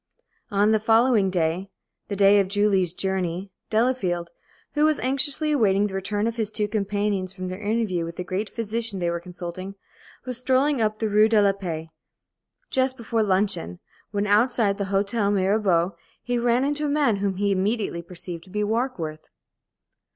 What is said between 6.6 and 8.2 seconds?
companions from their interview with